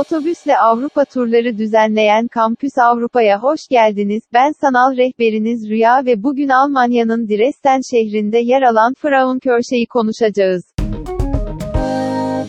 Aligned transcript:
Otobüsle 0.00 0.58
Avrupa 0.58 1.04
turları 1.04 1.58
düzenleyen 1.58 2.28
Kampüs 2.28 2.78
Avrupa'ya 2.78 3.42
hoş 3.42 3.60
geldiniz. 3.70 4.22
Ben 4.32 4.52
sanal 4.60 4.96
rehberiniz 4.96 5.70
Rüya 5.70 6.04
ve 6.06 6.22
bugün 6.22 6.48
Almanya'nın 6.48 7.28
Dresden 7.28 7.80
şehrinde 7.90 8.38
yer 8.38 8.62
alan 8.62 8.94
Frauenkirche'yi 8.94 9.86
konuşacağız. 9.86 10.74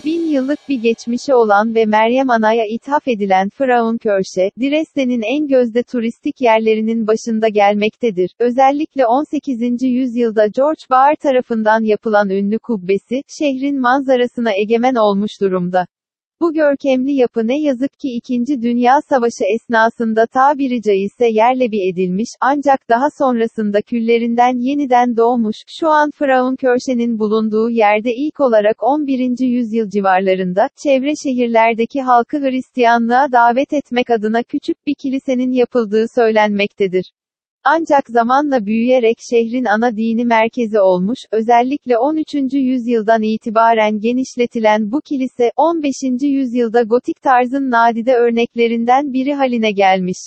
Bin 0.06 0.22
yıllık 0.22 0.60
bir 0.70 0.82
geçmişi 0.82 1.34
olan 1.34 1.76
ve 1.76 1.86
Meryem 1.86 2.30
Ana'ya 2.30 2.66
ithaf 2.66 3.08
edilen 3.08 3.50
Frauenkirche, 3.50 4.52
Dresden'in 4.60 5.22
en 5.22 5.48
gözde 5.48 5.84
turistik 5.84 6.42
yerlerinin 6.42 7.08
başında 7.08 7.48
gelmektedir. 7.48 8.32
Özellikle 8.40 9.06
18. 9.06 9.84
yüzyılda 9.84 10.48
George 10.48 10.84
Baer 10.90 11.16
tarafından 11.16 11.84
yapılan 11.84 12.30
ünlü 12.30 12.60
kubbesi, 12.60 13.24
şehrin 13.40 13.82
manzarasına 13.82 14.52
egemen 14.54 14.96
olmuş 14.96 15.32
durumda. 15.42 15.86
Bu 16.42 16.54
görkemli 16.54 17.12
yapı 17.12 17.48
ne 17.48 17.62
yazık 17.62 18.00
ki 18.00 18.08
2. 18.08 18.62
Dünya 18.62 18.94
Savaşı 19.10 19.44
esnasında 19.56 20.26
tabiri 20.26 20.82
caizse 20.82 21.28
yerle 21.28 21.72
bir 21.72 21.94
edilmiş, 21.94 22.30
ancak 22.42 22.90
daha 22.90 23.06
sonrasında 23.18 23.82
küllerinden 23.82 24.70
yeniden 24.70 25.18
doğmuş, 25.18 25.56
şu 25.68 25.88
an 25.88 26.12
Frauenkirche'nin 26.12 27.20
bulunduğu 27.20 27.70
yerde 27.70 28.10
ilk 28.14 28.40
olarak 28.40 28.84
11. 28.84 29.40
yüzyıl 29.40 29.90
civarlarında, 29.90 30.70
çevre 30.84 31.14
şehirlerdeki 31.24 32.02
halkı 32.02 32.38
Hristiyanlığa 32.40 33.32
davet 33.32 33.74
etmek 33.74 34.10
adına 34.10 34.44
küçük 34.44 34.88
bir 34.88 34.96
kilisenin 34.96 35.52
yapıldığı 35.52 36.06
söylenmektedir. 36.16 37.12
Ancak 37.64 38.10
zamanla 38.10 38.66
büyüyerek 38.66 39.18
şehrin 39.30 39.66
ana 39.66 39.96
dini 39.98 40.26
merkezi 40.26 40.80
olmuş, 40.80 41.20
özellikle 41.32 41.98
13. 41.98 42.34
yüzyıldan 42.54 43.22
itibaren 43.22 44.00
genişletilen 44.00 44.92
bu 44.92 45.02
kilise, 45.02 45.52
15. 45.56 45.96
yüzyılda 46.22 46.82
gotik 46.82 47.22
tarzın 47.22 47.72
nadide 47.72 48.14
örneklerinden 48.14 49.14
biri 49.14 49.34
haline 49.34 49.72
gelmiş. 49.72 50.18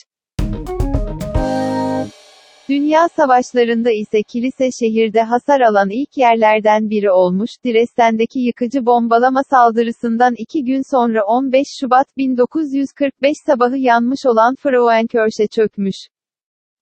Dünya 2.69 3.09
savaşlarında 3.09 3.91
ise 3.91 4.23
kilise 4.23 4.71
şehirde 4.81 5.23
hasar 5.23 5.61
alan 5.61 5.91
ilk 5.91 6.17
yerlerden 6.17 6.91
biri 6.91 7.11
olmuş, 7.11 7.51
Dresden'deki 7.65 8.41
yıkıcı 8.41 8.87
bombalama 8.87 9.43
saldırısından 9.51 10.35
iki 10.39 10.65
gün 10.65 10.83
sonra 10.91 11.25
15 11.25 11.67
Şubat 11.81 12.07
1945 12.17 13.37
sabahı 13.47 13.77
yanmış 13.77 14.27
olan 14.27 14.55
Frauenkirche 14.55 15.47
çökmüş. 15.47 15.97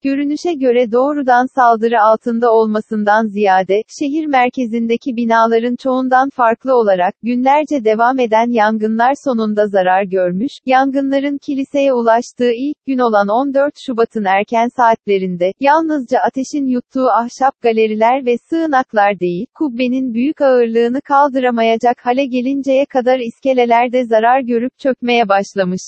Görünüşe 0.05 0.55
göre 0.55 0.93
doğrudan 0.93 1.47
saldırı 1.47 2.03
altında 2.03 2.53
olmasından 2.53 3.27
ziyade, 3.27 3.83
şehir 3.99 4.27
merkezindeki 4.27 5.17
binaların 5.17 5.77
çoğundan 5.77 6.31
farklı 6.31 6.75
olarak, 6.75 7.15
günlerce 7.23 7.85
devam 7.85 8.19
eden 8.19 8.51
yangınlar 8.51 9.15
sonunda 9.25 9.67
zarar 9.67 10.03
görmüş, 10.03 10.53
yangınların 10.67 11.39
kiliseye 11.39 11.93
ulaştığı 11.93 12.53
ilk 12.53 12.87
gün 12.87 12.99
olan 12.99 13.29
14 13.29 13.75
Şubat'ın 13.87 14.25
erken 14.25 14.69
saatlerinde, 14.77 15.53
yalnızca 15.61 16.19
ateşin 16.19 16.67
yuttuğu 16.67 17.09
ahşap 17.09 17.61
galeriler 17.61 18.27
ve 18.27 18.39
sığınaklar 18.51 19.21
değil, 19.21 19.47
kubbenin 19.55 20.15
büyük 20.15 20.41
ağırlığını 20.41 21.01
kaldıramayacak 21.01 21.97
hale 22.07 22.27
gelinceye 22.27 22.87
kadar 22.87 23.19
iskeleler 23.19 23.93
de 23.93 24.05
zarar 24.05 24.41
görüp 24.41 24.79
çökmeye 24.79 25.29
başlamış. 25.29 25.83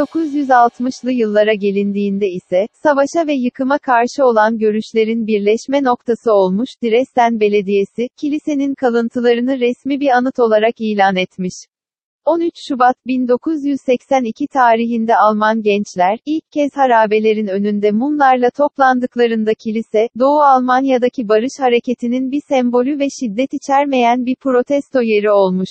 1960'lı 0.00 1.12
yıllara 1.12 1.54
gelindiğinde 1.54 2.28
ise, 2.28 2.66
savaşa 2.82 3.26
ve 3.26 3.34
yıkıma 3.34 3.78
karşı 3.78 4.24
olan 4.24 4.58
görüşlerin 4.58 5.26
birleşme 5.26 5.82
noktası 5.82 6.32
olmuş 6.32 6.70
Dresden 6.82 7.40
Belediyesi, 7.40 8.08
kilisenin 8.20 8.74
kalıntılarını 8.74 9.60
resmi 9.60 10.00
bir 10.00 10.08
anıt 10.08 10.38
olarak 10.38 10.74
ilan 10.78 11.16
etmiş. 11.16 11.54
13 12.24 12.52
Şubat 12.68 12.96
1982 13.06 14.46
tarihinde 14.46 15.16
Alman 15.16 15.62
gençler, 15.62 16.18
ilk 16.26 16.52
kez 16.52 16.70
harabelerin 16.76 17.46
önünde 17.46 17.90
mumlarla 17.90 18.50
toplandıklarında 18.50 19.54
kilise, 19.54 20.08
Doğu 20.18 20.40
Almanya'daki 20.40 21.28
barış 21.28 21.52
hareketinin 21.58 22.30
bir 22.32 22.42
sembolü 22.48 22.98
ve 22.98 23.08
şiddet 23.20 23.54
içermeyen 23.54 24.26
bir 24.26 24.36
protesto 24.36 25.00
yeri 25.02 25.30
olmuş. 25.30 25.70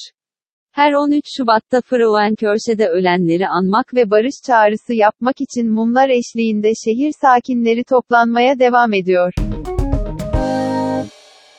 Her 0.79 0.93
13 0.93 1.25
Şubat'ta 1.37 1.81
Frauenkirche'de 1.81 2.87
ölenleri 2.87 3.47
anmak 3.47 3.93
ve 3.93 4.09
barış 4.09 4.35
çağrısı 4.45 4.93
yapmak 4.93 5.41
için 5.41 5.71
mumlar 5.71 6.09
eşliğinde 6.09 6.71
şehir 6.85 7.13
sakinleri 7.21 7.83
toplanmaya 7.83 8.59
devam 8.59 8.93
ediyor. 8.93 9.33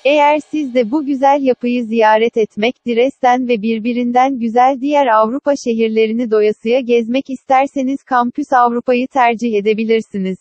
Eğer 0.04 0.40
siz 0.50 0.74
de 0.74 0.90
bu 0.90 1.06
güzel 1.06 1.38
yapıyı 1.42 1.84
ziyaret 1.84 2.36
etmek, 2.36 2.74
Dresden 2.86 3.48
ve 3.48 3.62
birbirinden 3.62 4.38
güzel 4.38 4.80
diğer 4.80 5.06
Avrupa 5.06 5.52
şehirlerini 5.64 6.30
doyasıya 6.30 6.80
gezmek 6.80 7.30
isterseniz 7.30 8.02
Kampüs 8.02 8.52
Avrupa'yı 8.52 9.08
tercih 9.08 9.54
edebilirsiniz. 9.54 10.38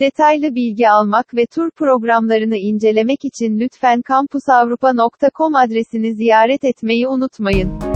Detaylı 0.00 0.54
bilgi 0.54 0.88
almak 0.88 1.34
ve 1.34 1.46
tur 1.46 1.70
programlarını 1.70 2.56
incelemek 2.56 3.24
için 3.24 3.60
lütfen 3.60 4.02
kampusavrupa.com 4.02 5.54
adresini 5.54 6.14
ziyaret 6.14 6.64
etmeyi 6.64 7.08
unutmayın. 7.08 7.91